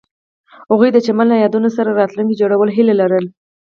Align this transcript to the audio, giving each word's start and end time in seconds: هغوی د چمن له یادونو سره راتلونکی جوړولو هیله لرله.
هغوی 0.71 0.89
د 0.93 0.97
چمن 1.05 1.27
له 1.31 1.37
یادونو 1.43 1.69
سره 1.77 1.97
راتلونکی 1.99 2.39
جوړولو 2.41 2.75
هیله 2.77 2.93
لرله. 3.01 3.29